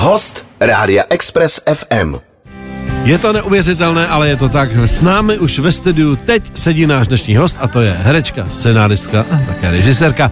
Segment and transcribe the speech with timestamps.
[0.00, 2.16] Host Rádia Express FM.
[3.04, 4.70] Je to neuvěřitelné, ale je to tak.
[4.72, 9.20] S námi už ve studiu teď sedí náš dnešní host a to je herečka, scenáristka
[9.20, 10.30] a také režisérka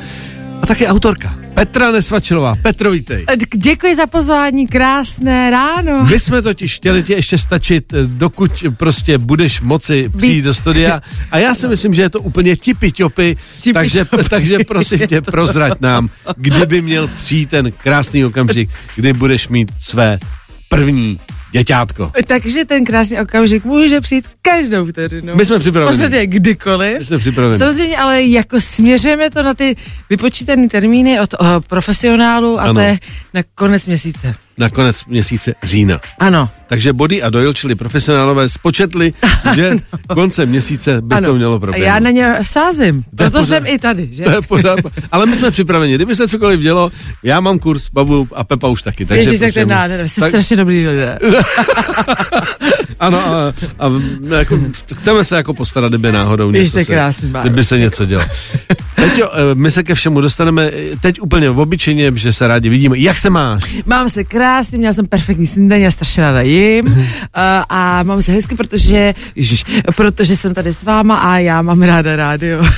[0.62, 1.38] a také autorka.
[1.58, 2.54] Petra Nesvačilová.
[2.62, 3.26] Petro, vítej.
[3.54, 6.04] Děkuji za pozvání, krásné ráno.
[6.04, 10.43] My jsme totiž chtěli ti ještě stačit, dokud prostě budeš moci přijít Být.
[10.43, 11.02] do studia.
[11.30, 15.21] A já si myslím, že je to úplně tipi ťopy, Tipi takže, takže prosím tě,
[15.21, 20.18] prozrať nám, kdyby měl přijít ten krásný okamžik, kdy budeš mít své
[20.68, 21.18] první
[21.52, 22.12] děťátko.
[22.26, 25.36] Takže ten krásný okamžik může přijít každou vteřinu.
[25.36, 25.98] My jsme V připraveni.
[25.98, 26.98] podstatě kdykoliv.
[26.98, 27.58] My jsme připraveni.
[27.58, 29.76] Samozřejmě, ale jako směřujeme to na ty
[30.11, 32.75] vypočítané termíny od uh, profesionálu a Ano.
[32.75, 32.98] to je
[33.34, 34.34] na konec měsíce.
[34.58, 36.00] Na konec měsíce října.
[36.19, 36.50] Ano.
[36.67, 39.12] Takže Body a Doyle, čili profesionálové, spočetli,
[39.55, 39.70] že
[40.14, 41.27] koncem měsíce by ano.
[41.28, 41.86] to mělo proběhnout.
[41.86, 43.05] já na ně sázím.
[43.17, 43.47] Proto pořád.
[43.47, 44.25] jsem i tady, že?
[44.25, 44.78] To je pořád,
[45.12, 45.94] ale my jsme připraveni.
[45.94, 46.91] Kdyby se cokoliv dělo,
[47.22, 49.06] já mám kurz, Babu a Pepa už taky.
[49.06, 50.08] Takže Ježíš, tak to je nádherné.
[50.08, 51.19] Jste tak- strašně dobrý lidé.
[53.01, 53.91] Ano, a, a
[54.39, 54.61] jako,
[54.95, 58.25] chceme se jako postarat, kdyby náhodou Ježiš, něco se, krásný, kdyby se něco dělo.
[58.99, 62.99] Peťo, eh, my se ke všemu dostaneme teď úplně v obyčejně, že se rádi vidíme.
[62.99, 63.63] Jak se máš?
[63.87, 67.03] Mám se krásně, měla jsem perfektní snídaně, já strašně ráda jim uh,
[67.69, 69.65] a mám se hezky, protože, ježiš,
[69.97, 72.63] protože jsem tady s váma a já mám ráda rádio.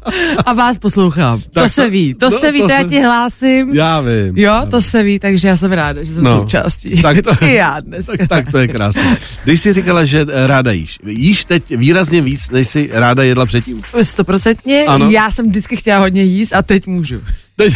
[0.46, 1.40] a vás poslouchám.
[1.52, 3.70] Tak to se to- ví, to no, se ví, to to já se- ti hlásím.
[3.74, 4.32] Já vím.
[4.36, 7.02] Jo, to se ví, takže já jsem ráda, že jsem No, součástí.
[7.02, 8.06] tak to- I já dnes.
[8.06, 9.16] Tak, tak to je krásné.
[9.44, 10.98] Když jsi říkala, že eh, ráda jíš.
[11.06, 13.82] Jíš teď výrazně víc, než jsi ráda jedla předtím?
[14.02, 15.10] Stoprocentně, Ano.
[15.10, 17.20] já jsem vždycky chtěla hodně jíst a teď můžu.
[17.56, 17.74] Teď,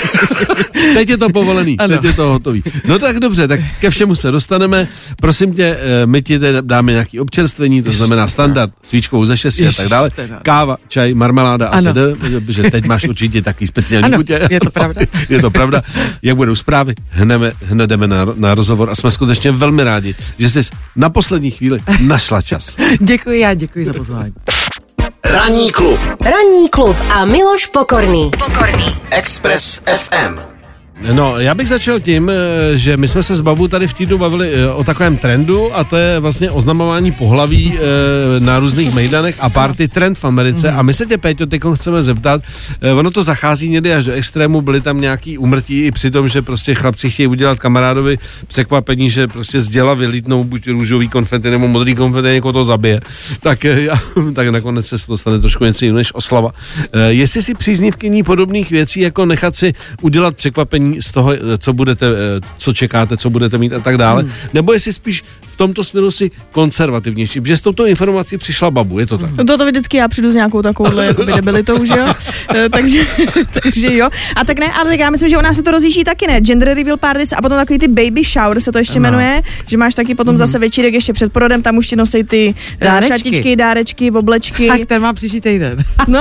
[0.94, 1.94] teď je to povolený, Ano.
[1.96, 2.62] teď je to hotový.
[2.88, 4.88] No tak dobře, tak ke všemu se dostaneme.
[5.20, 9.72] Prosím tě, eh, my ti dáme nějaký občerstvení, to znamená standard, svíčkou ze šesti a
[9.72, 10.10] tak dále.
[10.42, 14.48] Káva, čaj, marmeláda a tedy, protože teď máš určitě taky speciální Ano, chutě.
[14.50, 15.00] je to pravda.
[15.28, 15.82] je to pravda.
[16.22, 20.50] Jak budou zprávy, hneme, hned jdeme na, na rozhovor a jsme skutečně velmi rádi, že
[20.50, 20.60] jsi
[20.96, 22.76] na poslední chvíli našla čas.
[23.00, 24.32] Děkuji, já děkuji za pozvání.
[25.34, 28.30] Ranní klub Ranní klub a Miloš Pokorný.
[29.10, 30.53] Express FM.
[31.12, 32.36] No, já bych začal tím, eh,
[32.74, 35.84] že my jsme se s Babu tady v týdnu bavili eh, o takovém trendu a
[35.84, 40.82] to je vlastně oznamování pohlaví eh, na různých mejdanech a party trend v Americe a
[40.82, 42.42] my se tě, Péťo, teď chceme zeptat,
[42.96, 46.42] ono to zachází někdy až do extrému, byly tam nějaký umrtí i při tom, že
[46.42, 51.68] prostě chlapci chtějí udělat kamarádovi překvapení, že prostě z děla vylítnou buď růžový konfety nebo
[51.68, 53.00] modrý konfety, někoho to zabije.
[53.40, 53.94] Tak, já,
[54.34, 56.50] tak nakonec se dostane trošku něco jiného než oslava.
[57.08, 62.40] Jestli si příznivkyní podobných věcí, jako nechat si udělat překvapení z toho, co budete, eh,
[62.56, 64.32] co čekáte, co budete mít a tak dále, Hmm.
[64.54, 69.06] nebo jestli spíš v tomto směru si konzervativnější, protože s touto informací přišla babu, je
[69.06, 69.30] to tak?
[69.36, 72.14] No to, to vždycky já přijdu s nějakou takovouhle jakoby debilitou, že jo?
[72.54, 73.06] Eh, takže,
[73.62, 74.08] takže jo.
[74.36, 76.40] A tak ne, ale tak já myslím, že u nás se to rozjíždí taky ne.
[76.40, 79.02] Gender reveal parties a potom takový ty baby shower se to ještě Ano.
[79.02, 82.54] jmenuje, že máš taky potom zase večírek ještě před porodem, tam už ti nosí ty
[82.80, 83.16] eh, Dárečky.
[83.18, 84.68] šatičky, dárečky, oblečky.
[84.68, 85.84] Tak ten má příští týden.
[86.08, 86.20] No,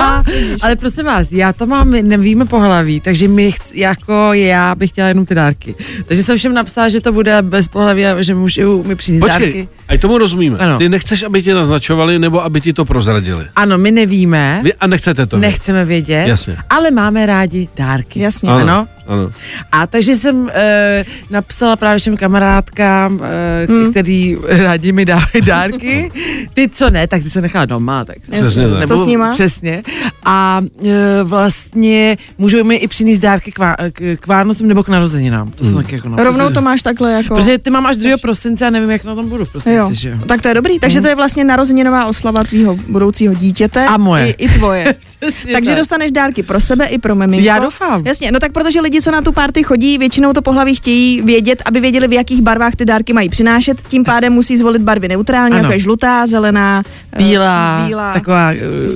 [0.62, 5.08] ale prosím vás, já to mám, nevíme pohlaví, takže my chc, jako já bych chtěla
[5.08, 5.74] jenom ty dárky.
[6.06, 9.52] Takže jsem všem napsala, že to bude bez pohlaví a že můžu mi přinést Počkej,
[9.52, 9.68] dárky.
[9.88, 10.58] A i tomu rozumíme.
[10.58, 10.78] Ano.
[10.78, 13.44] Ty nechceš, aby tě naznačovali, nebo aby ti to prozradili.
[13.56, 15.36] Ano, my nevíme, Vy, a nechcete to?
[15.36, 15.46] vědět.
[15.50, 16.56] nechceme vědět, Jasně.
[16.70, 18.20] ale máme rádi dárky.
[18.20, 18.48] Jasně.
[18.48, 18.88] Ano, Ano.
[19.06, 19.30] ano.
[19.72, 23.90] A takže jsem e, napsala právě všem kamarádkám, e, hmm.
[23.90, 26.10] který rádi mi dávají dárky.
[26.54, 28.04] Ty, co ne, tak ty se nechá doma.
[28.04, 28.72] Tak Přesně tak.
[28.72, 29.32] nebo- Co s nima?
[29.32, 29.82] Přesně.
[30.24, 34.88] A e, vlastně můžou mi i přinést dárky k, vá, k, k Vánocům nebo k
[34.88, 35.50] narozeninám.
[35.50, 37.34] To jsem taky jako no, Rovnou to máš takhle jako...
[37.34, 38.16] Protože ty mám až 2.
[38.16, 39.88] prosince a nevím, jak na tom budu v prosinci, Jo.
[39.92, 40.16] že jo.
[40.26, 43.86] Tak to je dobrý, takže to je vlastně narozeninová oslava tvýho budoucího dítěte.
[43.86, 44.30] A moje.
[44.30, 44.94] I, i tvoje.
[45.20, 45.78] Přesně takže tak.
[45.78, 47.46] dostaneš dárky pro sebe i pro miminko.
[47.46, 48.06] Já doufám.
[48.06, 51.62] Jasně, no tak protože lidi, co na tu party chodí, většinou to pohlaví chtějí vědět,
[51.66, 53.82] aby věděli, v jakých barvách ty dárky mají přinášet.
[53.88, 55.62] Tím pádem musí zvolit barvy neutrální, Ano.
[55.62, 58.50] jako je žlutá, zelená, eh, Bílá, bílá taková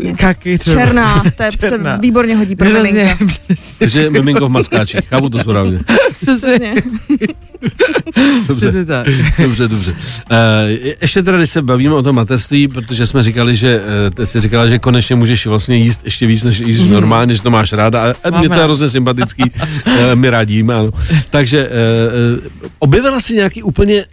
[0.09, 0.77] uh, kaky třeba.
[0.81, 1.22] černá.
[1.37, 1.97] To je Černá.
[1.97, 3.25] se výborně hodí pro Hrozně, miminka.
[3.47, 4.99] přesně, Takže miminko v maskáči.
[5.09, 5.78] Chápu to správně.
[6.21, 6.75] přesně,
[8.48, 9.07] Dobře, přesně tak.
[9.42, 9.92] dobře, dobře.
[9.92, 9.97] Uh,
[11.00, 14.41] ještě teda, když se bavíme o tom mateřství, protože jsme říkali, že uh, ty jsi
[14.41, 18.15] říkala, že konečně můžeš vlastně jíst ještě víc, než jíš normálně, že to máš ráda.
[18.24, 19.42] A, Mám mě to je hrozně sympatický.
[19.42, 20.91] uh, my rádi jíme, ano.
[21.30, 21.68] Takže
[22.78, 24.04] objevila si nějaký úplně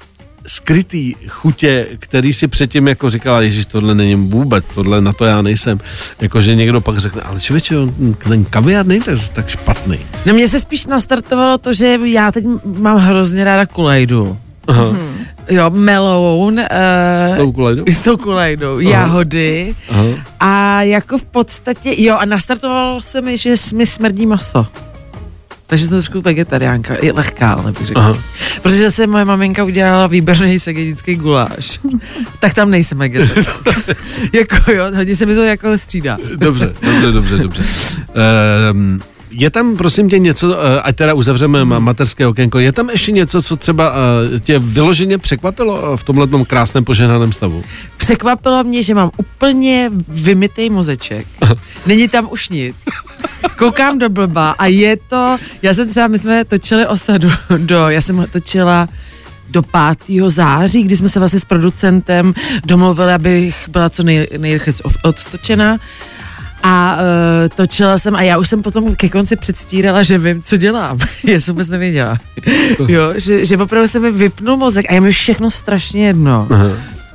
[0.48, 5.42] skrytý chutě, který si předtím jako říkala, ježiš, tohle není vůbec, tohle na to já
[5.42, 5.80] nejsem.
[6.22, 7.76] Jakože někdo pak řekne, ale člověče,
[8.28, 10.00] ten kaviár není tak, tak špatný.
[10.26, 12.46] No mně se spíš nastartovalo to, že já teď
[12.80, 14.38] mám hrozně ráda kulejdu.
[14.68, 14.98] Aha.
[15.50, 16.60] Jo, meloun.
[16.60, 17.84] S Uh, tou kulejdou?
[17.88, 19.76] s tou kulejdou, jahody.
[19.90, 20.04] Aha.
[20.40, 24.68] A jako v podstatě, jo, a nastartovalo se mi, že mi smrdí maso.
[25.68, 28.12] takže jsem trošku vegetariánka, i lehká, ale bych Aha.
[28.12, 28.24] řekla.
[28.62, 31.80] Protože se moje maminka udělala výborný segedický guláš,
[32.40, 33.72] tak tam nejsem vegetariánka.
[34.34, 36.18] jako jo, hodně se mi to jako střídá.
[36.36, 37.64] Dobře, dobře, dobře, dobře.
[38.72, 39.00] Um,
[39.32, 41.72] je tam, prosím tě, něco, eh, ať teda uzavřeme Hmm.
[41.72, 43.94] ma- materské okénko, je tam ještě něco, co třeba
[44.36, 47.64] eh, tě vyloženě překvapilo eh, v tomhle krásném požehnaném stavu?
[47.98, 51.28] Překvapilo mě, že mám úplně vymitý mozeček.
[51.86, 52.76] Není tam už nic.
[53.58, 58.02] Koukám do blba a je to, já jsem třeba, my jsme točili osadu do, já
[58.02, 58.90] jsem točila
[59.50, 60.30] do 5.
[60.30, 62.34] září, kdy jsme se vlastně s producentem
[62.66, 65.78] domluvili, abych byla co nej, nejrychleji odtočena.
[66.68, 70.58] A uh, točila jsem a já už jsem potom ke konci předstírala, že vím, co
[70.58, 70.98] dělám.
[71.24, 72.18] já jsem vůbec nevěděla.
[72.88, 76.48] jo, že, že opravdu se mi vypnul mozek a je mi všechno strašně jedno.
[76.50, 76.66] Aha.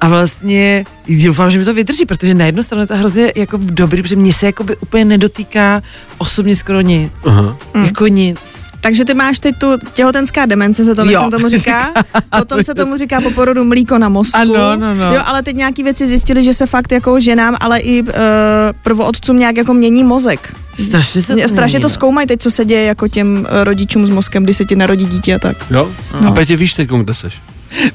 [0.00, 0.84] A vlastně
[1.22, 4.16] doufám, že mi to vydrží, protože na jednu stranu je to hrozně jako dobrý, protože
[4.16, 5.82] mě se jakoby úplně nedotýká
[6.18, 7.12] osobně skoro nic.
[7.26, 7.56] Aha.
[7.74, 7.84] Mm.
[7.84, 8.38] Jako nic.
[8.80, 11.06] Takže ty máš teď tu těhotenská demence, se to Jo.
[11.06, 11.92] myslím tomu říká.
[12.38, 14.38] Potom se tomu říká po porodu mlíko na mozku.
[14.40, 15.14] Ano, no, no.
[15.14, 18.08] Jo, ale teď nějaký věci zjistili, že se fakt jako ženám, ale i uh,
[18.82, 20.54] prvootcům nějak jako mění mozek.
[20.84, 21.94] Strašně se Mě- Strašně mění, to no.
[21.94, 25.04] zkoumají teď, co se děje jako těm eh, rodičům s mozkem, když se ti narodí
[25.04, 25.56] dítě a tak.
[25.70, 25.90] Jo?
[26.20, 26.28] No.
[26.28, 27.40] A Petě, víš teď, kde seš?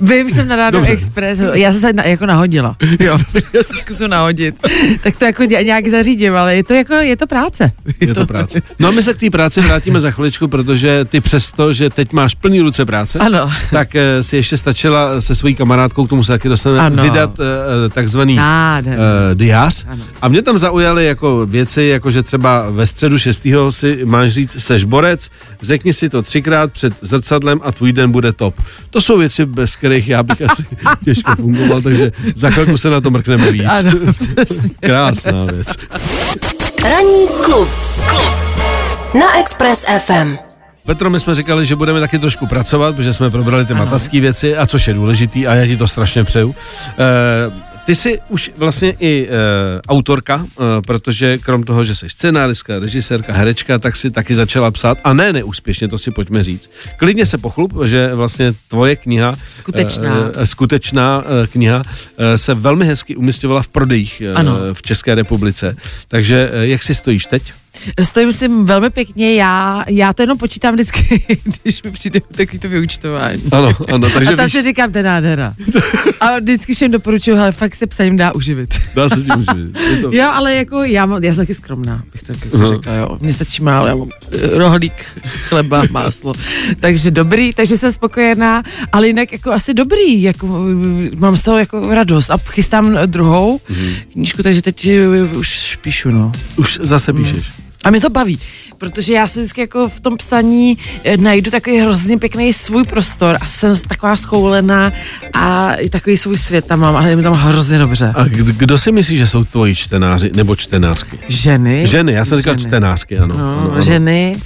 [0.02, 0.92] Vím, jsem na Dobře.
[0.92, 2.76] Express, já jsem se na, jako nahodila.
[3.00, 3.18] Jo,
[3.54, 4.56] já se zkusím nahodit.
[5.04, 7.72] Tak to jako ně- nějak zařídím, ale je to jako, je to práce.
[8.00, 8.62] Je to práce.
[8.80, 12.14] No a my se k té práci vrátíme za chviličku, protože ty přesto, že teď
[12.14, 13.52] máš plný ruce práce, Ano.
[13.72, 17.04] tak eh, si ještě stačila se svojí kamarádkou, k tomu se taky dostaneme, Ano.
[17.04, 19.04] vydat eh, takzvaný Nádherný.
[19.32, 19.86] uh, diář.
[19.88, 20.04] Ano.
[20.22, 23.48] A mě tam zaujaly jako věci, jako že třeba ve středu 6.
[23.70, 25.30] si máš říct, seš borec,
[25.62, 28.56] řekni si to třikrát před zrcadlem a tvůj den bude top.
[28.90, 30.66] To jsou věci, bez kterých já bych asi
[31.06, 33.66] těžko fungoval, takže za chvilku se na to mrkneme víc.
[33.70, 33.92] Ano.
[34.80, 35.68] Krásná věc.
[36.84, 37.70] Ranní klub.
[39.20, 40.38] Na Express FM.
[40.86, 44.58] Petro, my jsme říkali, že budeme taky trošku pracovat, protože jsme probrali ty mateřské věci,
[44.58, 46.56] a což je důležitý, a já ti to strašně přeju.
[46.98, 49.32] E, ty jsi už vlastně i e,
[49.88, 54.98] autorka, e, protože krom toho, že jsi scenáristka, režisérka, herečka, tak si taky začala psát,
[55.04, 56.70] a ne neúspěšně, to si pojďme říct.
[56.98, 60.32] Klidně se pochlup, že vlastně tvoje kniha, Skutečná.
[60.36, 61.82] e, skutečná e, kniha,
[62.18, 64.58] e, se velmi hezky umistovala v prodejích e, Ano.
[64.74, 65.76] v České republice.
[66.08, 67.54] Takže e, jak si stojíš teď?
[68.02, 71.26] Stojím si velmi pěkně, já, já to jenom počítám vždycky,
[71.64, 73.42] když mi přijde takový to vyučtování.
[73.52, 75.54] Ano, ano, takže a tam víš, si říkám, to je nádhera.
[76.20, 78.74] A vždycky všem doporučuju, ale fakt se psaním dá uživit.
[78.96, 79.78] dá se tím uživit.
[80.02, 82.68] To- Jo, ale jako já, mám, já jsem taky skromná, bych to jako Aha.
[82.68, 83.18] řekla, jo.
[83.22, 85.06] Mně stačí málo, já mám eh, rohlík,
[85.48, 86.34] chleba, máslo.
[86.80, 90.60] Takže dobrý, takže jsem spokojená, ale jinak jako asi dobrý, jako
[91.12, 93.94] eh, mám z toho jako radost a chystám druhou Mhm.
[94.12, 96.32] knížku, takže teď eh, už píšu, no.
[96.56, 97.46] Už zase píšeš.
[97.86, 98.40] A mě to baví,
[98.78, 103.38] protože já si vždycky jako v tom psaní eh, najdu takový hrozně pěkný svůj prostor
[103.42, 104.92] a jsem taková schoulená
[105.34, 108.14] a takový svůj svět tam mám a je mi tam hrozně dobře.
[108.16, 111.20] A kdo, si myslí, že jsou tvoji čtenáři nebo čtenářky?
[111.28, 111.88] Ženy.
[111.88, 113.38] Ženy, já jsem říkal čtenářky, ano.
[113.38, 113.82] No, ano, ano.
[113.82, 114.42] ženy.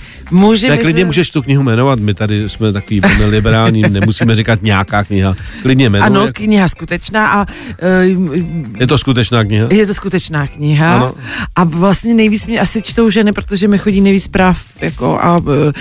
[0.69, 4.35] Ne, by klidně se- můžeš tu knihu jmenovat, my tady jsme takový velmi liberální, nemusíme
[4.35, 5.35] říkat nějaká kniha.
[5.61, 6.05] Klidně jmenuj.
[6.05, 8.35] Ano, jak- kniha skutečná a uh,
[8.79, 9.67] Je to skutečná kniha?
[9.71, 10.95] je to skutečná kniha.
[10.95, 11.13] Ano.
[11.55, 15.45] A vlastně nejvíc mě asi čtou ženy, protože mi chodí nejvíc zpráv jako a uh,
[15.47, 15.71] uh,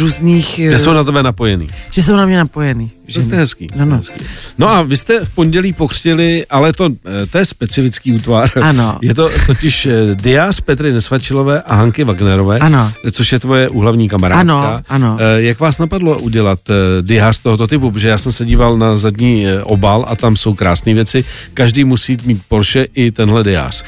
[0.00, 1.66] různých, Že jsou na tebe napojený.
[1.90, 2.90] že jsou na mě napojený.
[3.14, 3.66] Tak to je hezký.
[3.76, 3.96] No, no.
[3.96, 4.24] hezký.
[4.58, 6.88] no a vy jste v pondělí pokřtili, ale to,
[7.22, 8.50] eh, to je specifický útvar.
[8.62, 8.98] Ano.
[9.02, 12.92] Je to totiž eh, diář Petry Nesvačilové a Hanky Wagnerové, Ano.
[13.12, 14.40] což je tvoje úhlavní kamarádka.
[14.40, 15.16] Ano, ano.
[15.20, 16.58] Eh, Jak vás napadlo udělat
[17.02, 17.90] diář tohoto typu?
[17.90, 21.24] Protože já jsem se díval na zadní obal a tam jsou krásné věci.
[21.54, 23.84] Každý musí mít Porsche i tenhle diář.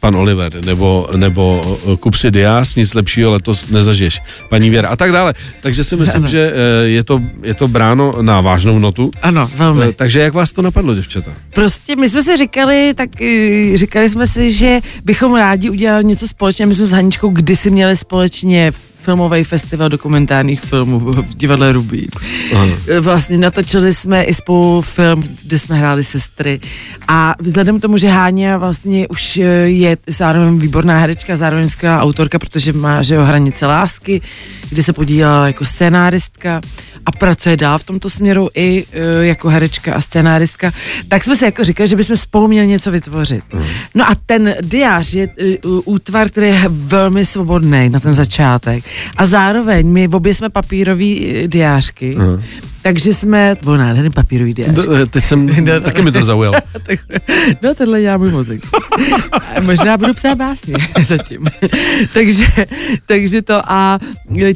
[0.00, 4.20] Pan Oliver, nebo, nebo kup si diář, nic lepšího letos nezažiješ.
[4.50, 5.34] Paní Věra a tak dále.
[5.60, 6.30] Takže si myslím, Ano.
[6.30, 6.52] že
[6.84, 9.10] je to, je to bráno na vážnou notu.
[9.22, 9.84] Ano, velmi.
[9.88, 11.32] Eh, Takže jak vás to napadlo, děvčata?
[11.54, 16.28] Prostě my jsme si říkali, tak eh, říkali jsme si, že bychom rádi udělali něco
[16.28, 16.66] společně.
[16.66, 18.72] My jsme s Haničkou kdysi měli společně
[19.04, 22.08] filmový festival dokumentárních filmů v divadle Rubín.
[22.54, 22.66] Aha.
[22.88, 26.60] Eh, Vlastně natočili jsme i spolu film, kde jsme hráli sestry.
[27.08, 32.02] A vzhledem k tomu, že Háňa vlastně už eh, je zároveň výborná herečka, zároveň skvělá
[32.02, 34.20] autorka, protože má že jo, hranice lásky,
[34.68, 36.60] kde se podílela jako scénáristka
[37.06, 40.72] a pracuje dál v tomto směru i e, jako herečka a scénáristka,
[41.08, 43.44] tak jsme si jako říkali, že bychom spolu měli něco vytvořit.
[43.94, 48.84] No a ten diář je e, útvar, který je velmi svobodný na ten začátek.
[49.16, 52.16] A zároveň my obě jsme papírový e, diářky,
[52.82, 54.70] takže jsme, to byl nádherný papírový diář.
[54.74, 55.80] D- eh, Teď jsem, No, no.
[55.80, 56.56] taky mi to zaujalo.
[57.62, 58.60] No, tohle dělá můj mozek.
[59.60, 60.74] Možná budu psát básně
[61.06, 61.46] zatím.
[62.14, 62.46] takže,
[63.06, 63.98] takže to a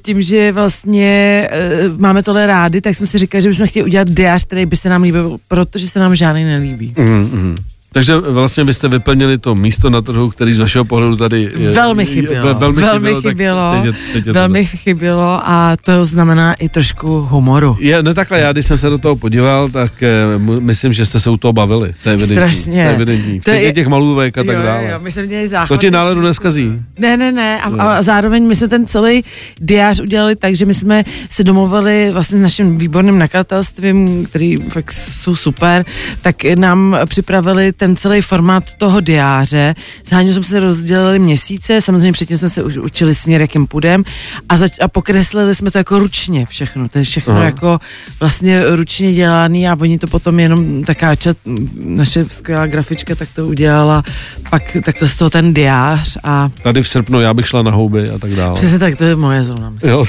[0.02, 1.48] tím, že vlastně
[1.90, 4.76] uh, máme tohle rádi, tak jsme si říkali, že bychom chtěli udělat diář, který by
[4.76, 6.94] se nám líbil, protože se nám žádný nelíbí.
[6.98, 7.56] Mm,
[7.92, 12.02] Takže vlastně byste vyplnili to místo na trhu, který z vašeho pohledu tady je, Velmi
[12.02, 12.54] je- chybělo.
[12.54, 13.72] velmi, velmi chybělo, chybělo.
[13.76, 17.76] Teď je, teď je to velmi chybělo a to znamená i trošku humoru.
[17.80, 21.20] Je, ne takhle, já když jsem se do toho podíval, tak eh, myslím, že jste
[21.20, 21.92] se u toho bavili.
[22.02, 22.36] To je evidentní.
[22.36, 22.72] Strašně.
[22.84, 23.38] To je evidentní.
[23.40, 24.88] To To je- je, těch malůvek a tak jo, dále.
[24.90, 25.68] Jo, my jsme měli záchvat.
[25.68, 26.72] to ti náladu neskazí.
[26.98, 27.60] Ne, ne, ne.
[27.62, 29.24] A, a zároveň my jsme ten celý
[29.60, 34.92] diář udělali tak, že my jsme se domluvili vlastně s naším výborným nakladatelstvím, který fakt
[34.92, 35.84] jsou super,
[36.22, 39.74] tak nám připravili ten celý formát toho diáře.
[40.04, 44.04] S Háňou jsme se rozdělili měsíce, samozřejmě předtím jsme se učili směr, jakým půjdem
[44.48, 46.88] a, zač- a pokreslili jsme to jako ručně všechno.
[46.88, 47.44] To je všechno Aha.
[47.44, 47.78] jako
[48.20, 51.36] vlastně ručně dělaný a oni to potom jenom taká čat,
[51.84, 54.02] naše skvělá grafička tak to udělala,
[54.50, 58.10] pak takhle z toho ten diář a Tady v srpnu já bych šla na houby
[58.10, 58.54] a tak dále.
[58.54, 59.72] Přesně tak, to je moje zóna.
[59.86, 60.04] Jo,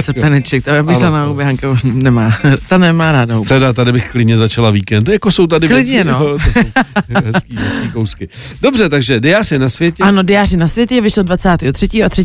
[0.00, 1.16] Srpeneček, to bych šla Ano.
[1.16, 2.32] na houby, Hanka už nemá,
[2.68, 5.08] ta nemá ráda středa, tady bych klidně začala víkend.
[5.08, 6.24] Jako jsou tady Klidně, věci, no.
[6.24, 6.68] jo, to jsou
[7.24, 8.28] hezký, hezký kousky.
[8.62, 10.02] Dobře, takže diář je na světě.
[10.02, 12.02] Ano, Diáři na světě vyšel 23.
[12.04, 12.24] a 3.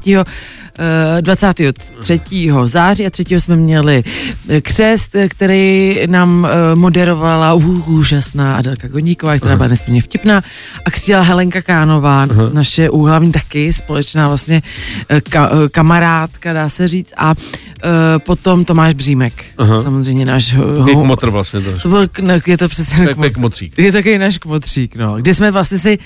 [0.78, 2.20] eh, 23.
[2.66, 3.24] září a 3.
[3.40, 4.04] jsme měli
[4.50, 10.42] eh, křest, eh, který nám eh, moderovala ú- úžasná Adelka Goníková, která byla nesmírně vtipná
[10.86, 14.62] a křtila Helenka Kánová, naše úhlavní taky společná vlastně
[15.10, 17.36] eh, ka, eh, kamarádka, dá se říct, a
[17.84, 19.84] eh, potom Tomáš Břímek, Aha.
[19.84, 20.56] samozřejmě náš
[20.94, 21.80] kmotr vlastně to.
[21.80, 23.78] to byl, k- je to přesně kmotřík.
[23.80, 25.16] je takový náš kmotřík, no.
[25.16, 25.98] Kdy jsme vlastně si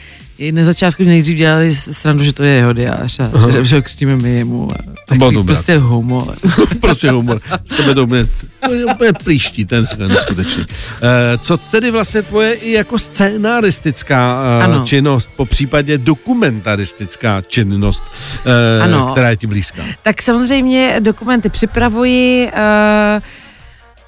[0.41, 3.81] i na začátku nejdřív dělali srandu, že to je jeho diář a že, že ho
[3.81, 4.67] křtíme my jemu.
[4.73, 5.45] A To bylo takový dobré.
[5.55, 6.35] prostě humor.
[6.81, 7.41] prostě humor.
[7.77, 8.27] Tebe to úplně,
[8.67, 10.65] to je úplně plíští, ten ten neskutečný.
[11.01, 14.85] Eh, co tedy vlastně tvoje i jako scénaristická eh, Ano.
[14.85, 18.03] činnost, po případě dokumentaristická činnost,
[18.45, 19.09] eh, Ano.
[19.11, 19.81] která je ti blízká?
[20.01, 23.21] tak samozřejmě dokumenty připravuji, uh,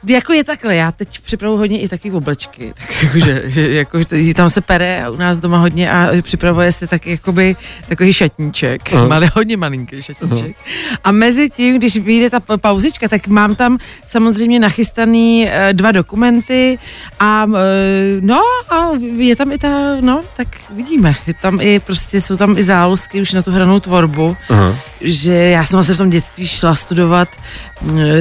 [0.08, 4.34] jako je takhle, já teď připravuji hodně i taky oblečky, tak jakože, že, jako, že
[4.34, 7.56] tam se pere u nás doma hodně a připravuje se taky jakoby
[7.88, 9.08] takový šatníček, Aha.
[9.08, 10.56] malý, hodně malinký šatníček.
[11.04, 15.92] A mezi tím, když vyjde ta pa- pauzička, tak mám tam samozřejmě nachystaný eh, dva
[15.92, 16.80] dokumenty
[17.20, 19.70] a eh, no a je tam i ta,
[20.02, 23.80] no tak vidíme, je tam i prostě, jsou tam i zálusky už na tu hranou
[23.80, 24.76] tvorbu Aha.
[25.02, 27.30] že já jsem vlastně v tom dětství šla studovat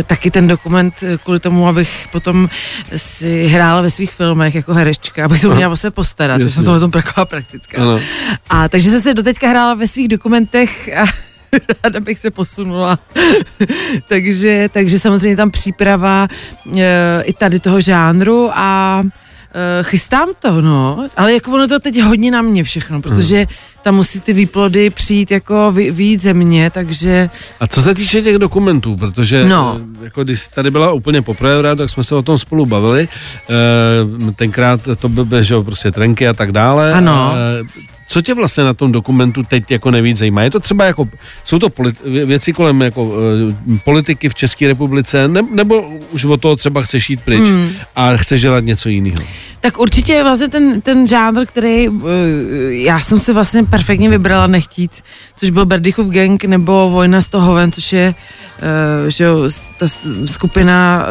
[0.07, 2.49] taky ten dokument eh, kvůli tomu, abych potom
[2.97, 6.41] si hrála ve svých filmech jako herečka, abych se uměla o sebe postarat.
[6.41, 6.63] Jasně.
[6.63, 7.83] jsem tomu taková praktická.
[7.83, 8.01] Ano.
[8.51, 11.05] A takže jsem se doteďka hrála ve svých dokumentech a
[11.85, 12.99] ráda bych se posunula.
[14.09, 16.29] takže, takže samozřejmě tam příprava
[16.77, 21.09] e, i tady toho žánru a e, chystám to, no.
[21.17, 23.47] Ale jako ono to teď hodně na mě všechno, protože
[23.83, 28.39] tam musí ty výplody přijít jako víc ze mě, takže A co se týče těch
[28.39, 29.81] dokumentů, protože No.
[30.01, 33.09] eh, jako když tady byla úplně poprvé, tak jsme se o tom spolu bavili.
[33.51, 36.93] Eh, Tenkrát to byly, že jo, prostě trenky a tak dále.
[36.93, 37.33] Ano.
[37.35, 40.43] Eh, Co tě vlastně na tom dokumentu teď jako nejvíc zajímá?
[40.43, 41.09] Je to třeba jako,
[41.45, 43.13] jsou to polit, vě- věci kolem jako
[43.73, 47.71] eh, politiky v České republice, ne, nebo už od toho třeba chceš jít pryč Hmm.
[47.97, 49.17] a chceš dělat něco jiného?
[49.61, 52.03] Tak určitě vlastně ten, ten žánr, který uh,
[52.69, 54.91] já jsem si vlastně perfektně vybrala nechtít,
[55.37, 58.15] což byl Berdychův gang nebo Vojna z Tohoven, což je
[59.05, 59.87] uh, že jo, ta
[60.27, 61.07] skupina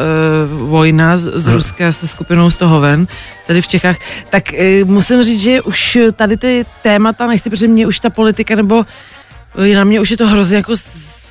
[0.58, 3.06] Vojna z, z Ruska se skupinou z Tohoven
[3.46, 3.96] tady v Čechách,
[4.30, 8.54] tak uh, musím říct, že už tady ty témata nechci, protože mě už ta politika
[8.54, 10.74] nebo uh, na mě už je to hrozně jako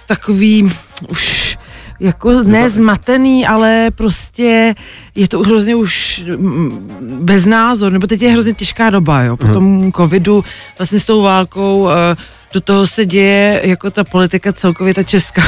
[0.08, 0.72] takový
[1.10, 1.58] už
[2.01, 4.75] jako ne zmatený, ale prostě
[5.15, 9.48] je to hrozně už mm, bez názoru, nebo teď je hrozně těžká doba, jo, po
[9.48, 10.44] tom covidu,
[10.77, 12.15] vlastně s tou válkou, eh,
[12.53, 15.44] do toho se děje jako ta politika celkově, ta česká,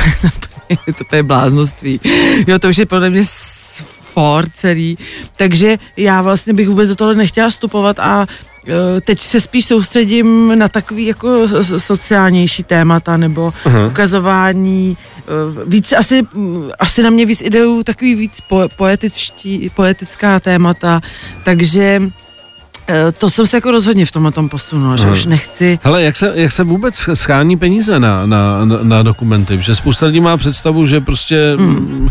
[1.09, 1.99] to je bláznoství,
[2.47, 3.23] jo, to už je podle mě
[4.13, 4.97] for celý,
[5.37, 8.25] takže já vlastně bych vůbec do toho nechtěla vstupovat a
[8.67, 13.87] eh, teď se spíš soustředím na takový jako so- sociálnější témata nebo Aha.
[13.87, 15.23] ukazování eh,
[15.65, 16.21] víc asi,
[16.79, 21.01] asi na mě víc jdou takový víc po, poetičtí, poetická témata,
[21.43, 22.01] takže
[23.17, 26.31] To jsem se jako rozhodně v tomhle tom posunula, že už nechci Hele, jak se,
[26.35, 29.59] jak se vůbec schání peníze na, na, na, na dokumenty?
[29.61, 32.09] Že spousta lidí má představu, že prostě mm.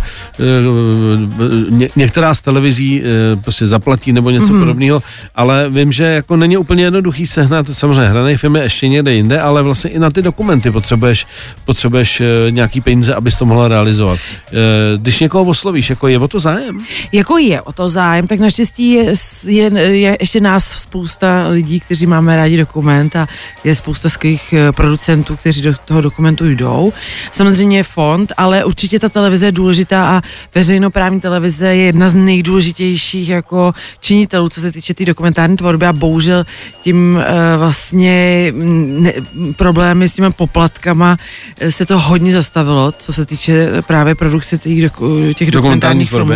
[1.70, 4.58] ně, některá z televizí eh, prostě zaplatí nebo něco mm.
[4.60, 5.02] podobného,
[5.34, 9.40] ale vím, že jako není úplně jednoduchý sehnat, samozřejmě hraný film je ještě někde jinde,
[9.40, 11.26] ale vlastně i na ty dokumenty potřebuješ,
[11.64, 14.18] potřebuješ eh, nějaký peníze, abys to mohla realizovat.
[14.52, 14.54] Eh,
[14.96, 16.80] Když někoho oslovíš, jako je o to zájem?
[17.12, 19.12] Jako je o to zájem, tak naštěstí je,
[19.46, 23.28] je, je ještě nás spousta lidí, kteří máme rádi dokument a
[23.64, 26.92] je spousta skvělých eh, producentů, kteří do toho dokumentu jdou.
[27.32, 30.22] Samozřejmě je fond, ale určitě ta televize je důležitá a
[30.54, 35.86] veřejnoprávní televize je jedna z nejdůležitějších jako činitelů, co se týče té tý dokumentární tvorby
[35.86, 36.46] a bohužel
[36.80, 37.22] tím uh,
[37.58, 39.12] vlastně mm, ne,
[39.56, 41.16] problémy s těmi poplatkama
[41.60, 46.34] eh, se to hodně zastavilo, co se týče právě produkce těch, doku, těch dokumentárních filmů.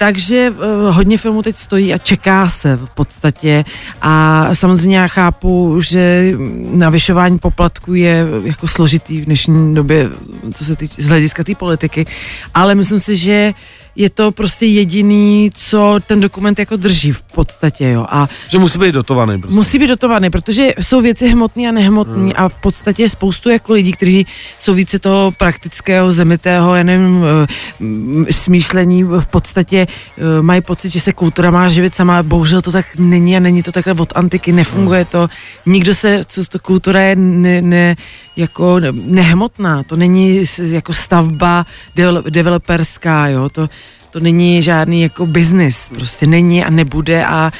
[0.00, 3.64] Takže uh, hodně filmů teď stojí a čeká se v podstatě.
[4.02, 6.32] A samozřejmě já chápu, že
[6.70, 10.08] navyšování poplatků je jako složitý v dnešní době,
[10.54, 12.06] co se týče z hlediska té politiky,
[12.54, 13.52] ale myslím si, že
[14.00, 18.06] je to prostě jediný, co ten dokument jako drží v podstatě, jo.
[18.08, 19.54] A Že musí být dotovaný prostě.
[19.54, 22.32] Musí být dotovaný, protože jsou věci hmotné a nehmotné hmm.
[22.36, 24.26] a v podstatě je spoustu jako lidí, kteří
[24.58, 31.00] jsou více toho praktického, zemitého, já nevím, eh, smýšlení, v podstatě eh, mají pocit, že
[31.00, 34.52] se kultura má živit sama, bohužel to tak není a není to takhle od antiky,
[34.52, 35.28] nefunguje to,
[35.66, 37.96] nikdo se, co to kultura je ne, ne,
[38.36, 41.66] jako nehmotná, to není jako stavba
[41.96, 43.68] devel- developerská, jo, to,
[44.10, 47.52] to není žádný jako biznis, prostě není a nebude a,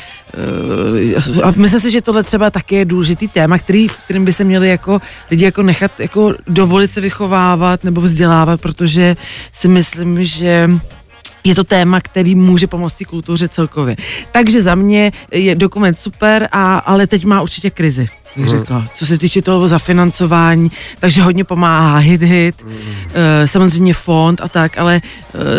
[1.34, 4.32] uh, a myslím si, že tohle třeba taky je důležitý téma, který, v kterým by
[4.32, 9.16] se měli jako lidi jako nechat jako dovolit se vychovávat nebo vzdělávat, protože
[9.52, 10.70] si myslím, že
[11.44, 13.96] je to téma, který může pomoct té kultuře celkově.
[14.32, 19.06] Takže za mě je dokument super, a, ale teď má určitě krizi bych řekla, co
[19.06, 22.66] se týče toho zafinancování, takže hodně pomáhá hit hit,
[23.14, 25.00] eh, samozřejmě fond a tak, ale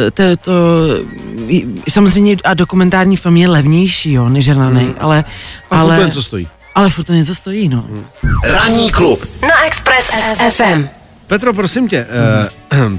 [0.05, 0.51] eh, to, to
[1.89, 5.23] samozřejmě a dokumentární film je levnější, jo, než hraný, ale,
[5.69, 6.47] A furt to ale, něco stojí.
[6.75, 7.85] ale furt to něco stojí, no.
[8.43, 9.25] Ranní klub.
[9.41, 10.09] Na Express
[10.49, 11.00] FM.
[11.31, 12.49] Petro, prosím tě, eh,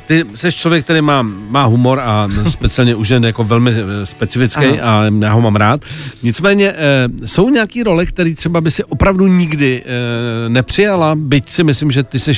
[0.07, 4.65] ty jsi člověk, který má, má humor a speciálně už jen jako velmi eh, specifický
[4.65, 4.79] Ano.
[4.83, 5.81] a já ho mám rád.
[6.23, 6.77] Nicméně eh,
[7.27, 9.85] jsou nějaký role, které třeba by si opravdu nikdy
[10.49, 12.33] nepřijala, byť si myslím, že ty jsi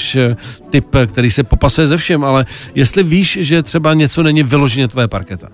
[0.70, 5.08] typ, který se popasuje ze všem, ale jestli víš, že třeba něco není vyloženě tvoje
[5.08, 5.48] parketa.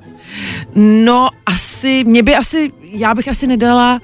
[0.74, 4.00] No, asi, mě by asi, já bych asi nedala,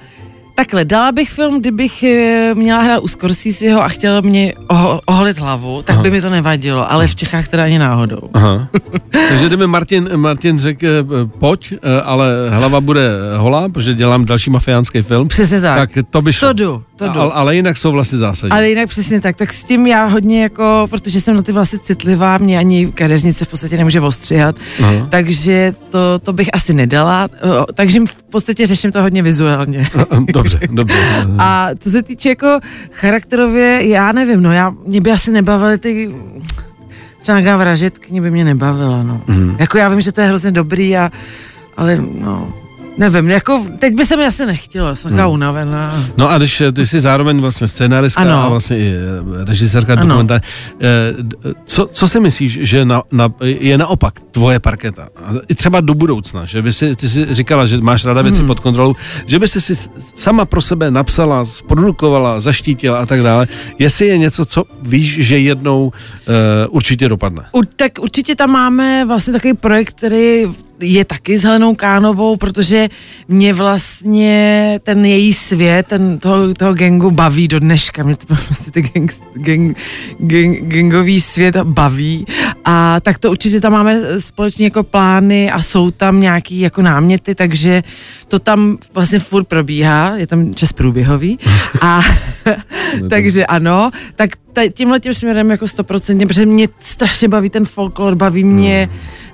[0.57, 5.37] takhle, dala bych film, kdybych eh, měla hrát u Scorseseho a chtěla mě oho, oholit
[5.37, 6.03] hlavu, tak Aha.
[6.03, 8.29] by mi to nevadilo, ale v Čechách teda ani náhodou.
[8.33, 8.67] Aha.
[9.29, 11.03] Takže kdyby Martin, Martin řekl, eh,
[11.39, 15.77] pojď, eh, ale hlava bude holá, protože dělám další mafiánský film, Přesně tak.
[15.77, 16.47] tak to by šlo.
[16.47, 17.19] To jdu, to jdu.
[17.19, 18.51] Ale, ale jinak jsou vlastně zásadní.
[18.51, 21.79] Ale jinak přesně tak, tak s tím já hodně jako, protože jsem na ty vlasy
[21.79, 25.07] citlivá, mě ani kadeřnice v podstatě nemůže ostříhat, Aha.
[25.09, 27.29] takže to, to bych asi nedala,
[27.73, 29.89] takže v podstatě řeším to hodně vizuálně.
[30.33, 30.97] Dobře, dobře.
[31.37, 32.59] A to se týče jako
[32.91, 36.15] charakterově, já nevím, no já, mě by asi nebavily ty
[37.21, 39.21] třeba nějaká vražetkyně by mě nebavila, no.
[39.27, 39.55] Mm.
[39.59, 41.11] Jako já vím, že to je hrozně dobrý a,
[41.77, 42.53] ale no,
[42.97, 46.03] nevím, jako teď by se mi asi nechtělo, jsem taková unavená.
[46.17, 48.43] No a když eh, ty jsi zároveň vlastně scénaristka Ano.
[48.43, 48.93] a vlastně i
[49.41, 50.43] eh, režisérka dokumentární,
[50.81, 51.13] eh,
[51.65, 55.09] co, co si myslíš, že na, na, je naopak tvoje parketa?
[55.47, 58.47] I třeba do budoucna, že by si, ty si říkala, že máš ráda věci Hmm.
[58.47, 58.93] pod kontrolou,
[59.25, 63.47] že by si si sama pro sebe napsala, zprodukovala, zaštítila a tak dále.
[63.79, 65.91] Jestli je něco, co víš, že jednou uh,
[66.69, 67.45] určitě dopadne.
[67.51, 70.43] U, tak určitě tam máme vlastně takový projekt, který
[70.79, 72.89] je taky s Helenou Kánovou, protože
[73.27, 78.03] mě vlastně ten její svět, ten toho, toho gangu baví do dneška.
[78.03, 79.77] Mě to vlastně ten gang, gang,
[80.19, 82.25] gang, gangový svět baví.
[82.65, 87.35] A tak to určitě tam máme společně jako plány a jsou tam nějaký jako náměty,
[87.35, 87.83] takže
[88.27, 91.39] to tam vlastně furt probíhá, je tam čas průběhový.
[91.81, 92.01] A
[93.09, 94.29] takže ano, tak
[94.73, 99.26] tímhle tím směrem jako stoprocentně, protože mě strašně baví ten folklor, baví mě uh,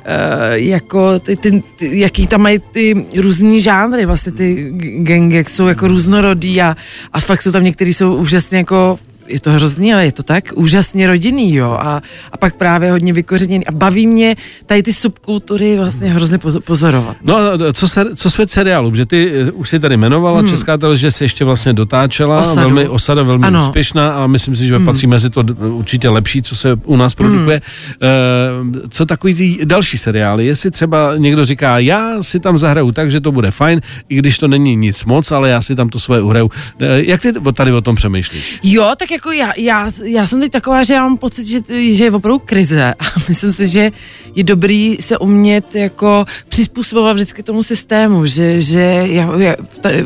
[0.53, 5.49] jako ty, ty, ty, jaký tam mají ty různý žánry, vlastně ty g- gangy, jak
[5.49, 6.77] jsou jako různorodý a,
[7.13, 10.43] a fakt jsou tam některý jsou úžasně jako je to hrozný, ale je to tak
[10.55, 15.77] úžasně rodinný, jo, a, a pak právě hodně vykořeněný a baví mě tady ty subkultury
[15.77, 17.17] vlastně hrozně pozo- pozorovat.
[17.23, 20.49] No a co, se, co svět seriálu, že ty eh, už si tady jmenovala, hmm.
[20.49, 22.59] Česká televize se ještě vlastně dotáčela, Osadu.
[22.59, 23.59] velmi osada, velmi Ano.
[23.67, 24.85] úspěšná a myslím si, že hmm.
[24.85, 27.61] patří mezi to určitě lepší, co se u nás produkuje.
[28.01, 28.75] Hmm.
[28.85, 33.11] E, co takový ty další seriály, jestli třeba někdo říká, já si tam zahraju tak,
[33.11, 35.99] že to bude fajn, i když to není nic moc, ale já si tam to
[35.99, 36.51] svoje uhraju.
[36.79, 38.59] E, jak ty tady o tom přemýšlíš?
[38.63, 41.59] Jo, tak jako já, já, já jsem teď taková, že já mám pocit, že,
[41.93, 42.93] že je opravdu krize.
[42.99, 43.91] A myslím si, že
[44.35, 49.55] je dobrý se umět jako přizpůsobovat vždycky tomu systému, že, že já, já,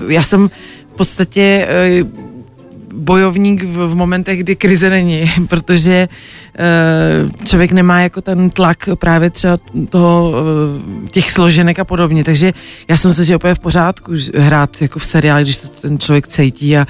[0.07, 0.49] já jsem
[0.93, 2.26] v podstatě eh,
[2.97, 6.09] bojovník v, v momentech, kdy krize není, protože
[6.57, 9.57] eh, člověk nemá jako ten tlak právě třeba
[9.89, 10.33] toho,
[11.05, 12.53] eh, těch složenek a podobně, takže
[12.87, 15.99] já jsem si, že je úplně v pořádku hrát jako v seriáli, když to ten
[15.99, 16.87] člověk cítí a,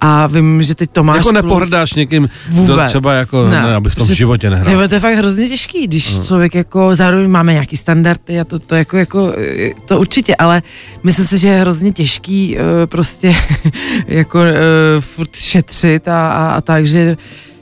[0.00, 2.88] a vím, že teď Tomáš jako Klus- nepohrdáš někým, Vůbec.
[2.88, 4.74] třeba jako, ne, ne abych to v životě nehrál.
[4.74, 6.26] Nebo to je fakt hrozně těžký, když uh.
[6.26, 10.62] člověk jako, zároveň máme nějaký standardy a to, to jako, jako, eh, to určitě, ale
[11.02, 13.34] myslím si, že je hrozně těžký prostě
[14.08, 14.40] jako
[15.00, 17.16] furt šetřit a, a, a tak, že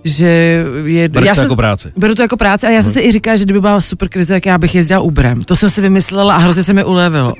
[0.05, 1.09] že je...
[1.09, 1.89] Bereš to se- jako práci.
[1.97, 4.35] Beru to jako práci a já jsem si i říkala, že kdyby byla super krize,
[4.35, 5.43] tak já bych jezdila Uberem.
[5.43, 7.35] To jsem si vymyslela a hrozně se mi ulevilo.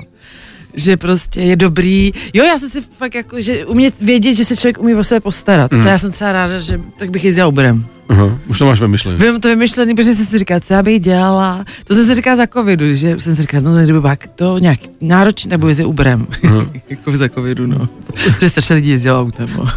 [0.73, 2.11] Že prostě je dobrý.
[2.33, 5.19] Jo, já jsem si fakt jako, že umět vědět, že se člověk umí o sebe
[5.19, 5.71] postarat.
[5.71, 5.81] Mm.
[5.81, 7.85] To já jsem třeba ráda, že tak bych jezdila Uberem.
[8.09, 9.17] Aha, už to máš vymyšlené.
[9.17, 11.65] Vím to vymyšlený, protože jsem si říkala, co já bych dělala.
[11.83, 14.79] To jsem si říkala za covidu, že jsem si říkala, no kdyby bylo to nějak
[15.01, 16.27] náročné, nebo jezdit Uberem.
[16.89, 17.89] jako za covidu, no.
[18.13, 19.67] Protože strašně lidí jezdilo autem, no.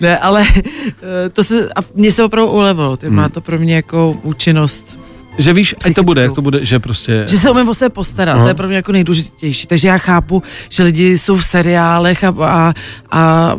[0.00, 3.74] ne, ale eh, to se, a mně se opravdu ulevilo, to má to pro mě
[3.74, 5.01] jako účinnost.
[5.38, 7.24] Že víš, ať to bude, jak to bude, že prostě...
[7.28, 8.42] Že se umím o sebe postarat, Aha.
[8.42, 9.66] to je pro mě jako nejdůležitější.
[9.66, 12.74] Takže já chápu, že lidi jsou v seriálech a, a,
[13.10, 13.54] a,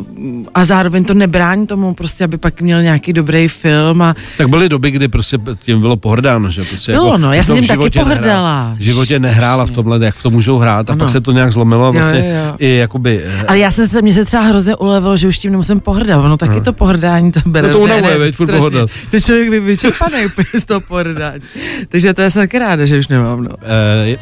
[0.54, 4.68] a zároveň to nebrání tomu, prostě, aby pak měl nějaký dobrý film a Tak byly
[4.68, 7.90] doby, kdy prostě tím bylo pohrdáno, že prostě Bylo, jako, no, já jsem tím taky
[7.90, 8.14] pohrdala.
[8.20, 11.04] Nehrála, v životě nehrála v tomhle, jak v tom můžou hrát a Ano.
[11.04, 12.54] pak se to nějak zlomilo a Jo, vlastně jo, jo.
[12.58, 13.20] i jakoby...
[13.24, 16.24] eh, Ale já jsem se, mě se třeba hrozně ulevilo, že už tím nemusím pohrdat.
[16.24, 17.68] Ono taky to pohrdání to bere.
[17.68, 18.90] No to unavuje, veď, furt pohrdat.
[19.10, 21.40] Ten člověk by vyčerpaný úplně z toho pohrdání.
[21.88, 23.44] Takže to já jsem taky ráda, že už nemám.
[23.44, 23.50] No.
[23.62, 24.16] eh,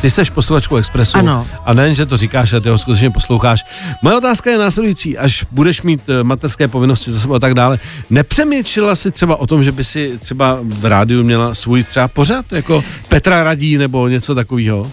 [0.00, 1.46] ty seš posluchačkou Expressu Ano.
[1.64, 3.64] a nejen, že to říkáš, ale ty ho skutečně posloucháš.
[4.02, 7.78] Moje otázka je následující, až budeš mít eh, mateřské povinnosti za sebou a tak dále,
[8.10, 12.52] nepřemýšlela si třeba o tom, že by si třeba v rádiu měla svůj třeba pořad,
[12.52, 14.90] jako Petra Radí nebo něco takového?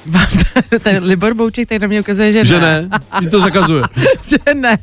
[0.84, 2.90] Ten Libor Bouček, tady na mě ukazuje, že, Že ne,
[3.22, 3.84] že to zakazuje.
[4.30, 4.78] že ne.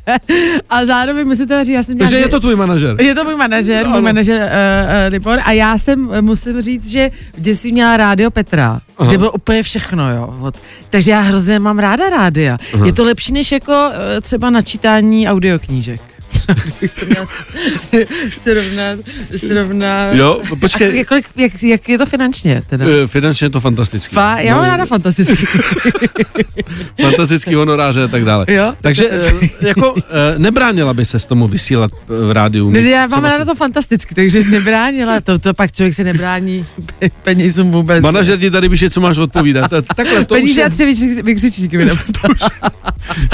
[0.69, 3.01] A zároveň musím teda říct, já jsem Takže je to tvůj manažer.
[3.01, 7.11] Je to můj manažer, můj manažer uh, uh, Libor a já jsem, musím říct, že
[7.37, 9.09] jsem měla rádio Petra, Aha.
[9.09, 10.35] Kde bylo úplně všechno, jo.
[10.41, 10.55] Od,
[10.89, 12.57] takže já hrozně mám ráda rádia.
[12.73, 12.85] Aha.
[12.85, 16.01] Je to lepší než jako uh, třeba načítání audioknížek.
[16.45, 17.97] To
[18.43, 18.99] srovnat,
[19.37, 20.13] srovnat.
[20.13, 22.85] Jo, A počkej, jak, kolik- jak, jak, je to finančně teda?
[23.03, 24.15] eh, finančně je to fantastický.
[24.15, 25.35] Fa, já mám No, ráda fantastický.
[27.01, 28.45] fantastický honoráře a tak dále.
[28.49, 28.73] Jo?
[28.81, 29.33] Takže eh,
[29.67, 29.95] jako
[30.35, 32.69] eh, nebránila by se s tomu vysílat eh, v rádiu?
[32.69, 35.21] Ne, já mám ráda to fantasticky, takže nebránila.
[35.21, 36.65] To, to pak člověk se nebrání
[37.01, 38.01] pe- penězům vůbec.
[38.01, 39.73] Manažer ti tady píše, co máš odpovídat.
[39.73, 42.31] A Takhle, to už, Peníze a je, tři vykři- vykřičníky mi napsal.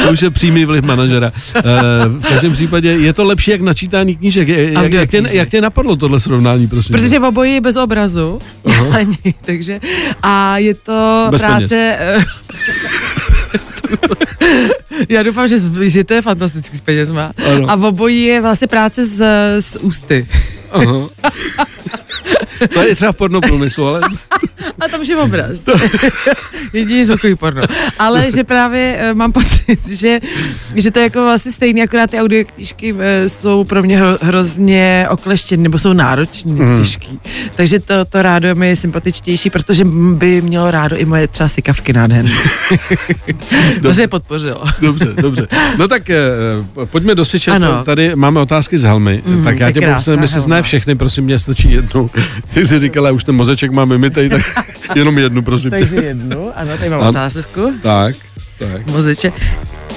[0.03, 1.31] to už je přímý vliv manažera.
[1.55, 1.61] Eh,
[2.07, 4.47] v každém případě je to lepší jak načítání knížek.
[4.47, 6.93] Je- Jak, jak, tě, jak tě napadlo tohle srovnání, prosím?
[6.95, 8.39] Protože v oboji je bez obrazu.
[8.91, 9.79] Ani, takže,
[10.23, 11.95] a je to Bez práce...
[11.99, 12.23] eh,
[15.09, 17.31] Já doufám, že, že to je fantastický s penězma.
[17.55, 17.69] Ano.
[17.71, 19.21] A v obojí je vlastně práce s,
[19.59, 20.27] s ústy.
[20.71, 20.85] Aha.
[22.73, 24.01] To je třeba v pornoprůmyslu, ale
[24.79, 25.63] A tam je obraz.
[26.73, 27.61] Jediný zvukový porno.
[27.99, 30.19] Ale že právě eh, mám pocit, že,
[30.75, 35.07] že to je jako vlastně stejný, akorát ty audioknížky eh, jsou pro mě hro, hrozně
[35.09, 36.77] okleštěny, nebo jsou náročný, mm.
[36.77, 37.19] těžký.
[37.55, 41.93] Takže to, to rádo mi je sympatičtější, protože by mělo rádo i moje třeba sykavky
[41.93, 42.31] nádherné.
[43.81, 44.63] to se je podpořilo.
[44.81, 45.47] dobře, dobře.
[45.77, 46.19] No tak eh,
[46.85, 47.25] pojďme do.
[47.85, 49.21] Tady máme otázky z Helmy.
[49.25, 50.45] Mm, tak já to tě pokusím, jestli Helma.
[50.45, 52.09] zná všechny, prosím mě, stačí jednu.
[52.55, 54.41] Jak jsi říkala, já už ten mozeček máme mytej, tak
[54.95, 55.71] jenom jednu, prosím.
[55.71, 57.73] Takže jednu, ano, tady mám otázku.
[57.81, 58.15] Tak,
[58.59, 58.85] tak.
[58.87, 59.33] Mozeče.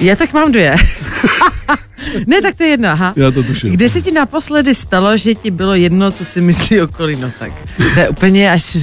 [0.00, 0.76] Já tak mám dvě.
[2.26, 3.12] ne, tak to je jedna, aha.
[3.16, 3.70] Já to tuším.
[3.72, 7.16] Kde se ti naposledy stalo, že ti bylo jedno, co si myslí okolí?
[7.20, 7.52] No tak,
[7.94, 8.76] to je úplně až,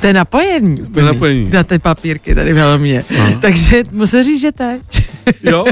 [0.00, 0.76] to je napojení.
[0.94, 1.50] To je napojení.
[1.50, 3.04] Na ty papírky tady v helmě.
[3.40, 4.80] Takže musím říct, že teď.
[5.42, 5.64] Jo?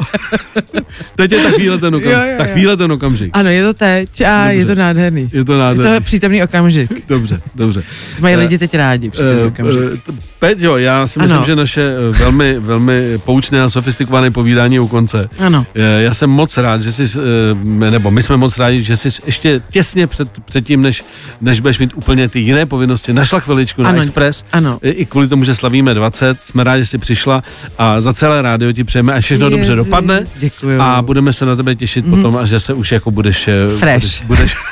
[1.16, 2.12] teď je takovýhle ten okamžik.
[2.18, 2.38] Jo, jo, jo.
[2.38, 3.30] Takovýhle ten okamžik.
[3.32, 4.58] Ano, je to teď a Dobře.
[4.58, 5.30] je to nádherný.
[5.32, 5.94] Je to Je nádherný.
[5.98, 6.90] to přítomný okamžik.
[7.08, 7.82] Dobře, dobře.
[8.20, 9.80] Mají Eh, lidi teď rádi přítomný Eh, okamžik.
[9.94, 11.46] eh, t- Peťo, já si myslím, Ano.
[11.46, 15.28] že naše eh, velmi, velmi poučné a sofistikované povídání je u konce.
[15.38, 15.66] Ano.
[15.74, 19.08] Eh, Já jsem moc rád, že jsi, eh, nebo my jsme moc rádi, že jsi
[19.26, 21.04] ještě těsně před, před tím, než,
[21.40, 24.44] než budeš mít úplně ty jiné povinnosti, našla chviličku na Ano, Express.
[24.52, 24.78] ano.
[24.82, 27.42] I kvůli tomu, že slavíme 20, jsme rádi, že jsi přišla
[27.78, 30.24] a za celé rádio ti přejeme, až všechno dobře Jezus, dopadne.
[30.36, 30.80] děkuju.
[30.80, 32.10] A budeme se na tebe těšit mm.
[32.10, 33.48] potom, až že se už jako budeš...
[33.48, 34.22] eh, Fresh.
[34.24, 34.56] Budeš, budeš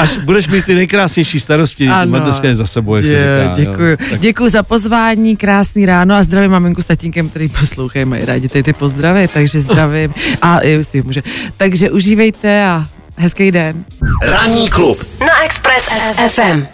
[0.00, 2.10] Až budeš mít ty nejkrásnější starosti, Ano.
[2.10, 3.54] mateřské je za sebou, jak se Je, říká.
[3.70, 3.88] děkuju.
[3.90, 3.96] Jo.
[4.10, 8.48] Tak Děkuju za pozvání, krásný ráno a zdravím maminku s tatínkem, který poslouchají, mají rádi
[8.48, 10.14] tady ty pozdravy, takže zdravím.
[10.42, 11.22] A si může.
[11.56, 13.84] Takže užívejte a hezký den.
[14.22, 15.04] Ranní klub.
[15.20, 15.88] Na Express
[16.28, 16.66] FM.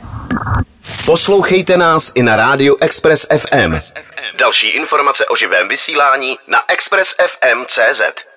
[1.05, 3.75] Poslouchejte nás i na rádiu Express FM.
[4.41, 8.30] Další informace o živém vysílání na expressfm.cz.